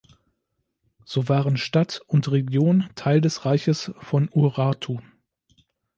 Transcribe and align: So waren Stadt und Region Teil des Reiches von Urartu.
So 1.05 1.29
waren 1.29 1.57
Stadt 1.57 2.01
und 2.07 2.31
Region 2.31 2.89
Teil 2.95 3.21
des 3.21 3.45
Reiches 3.45 3.91
von 3.99 4.29
Urartu. 4.33 4.97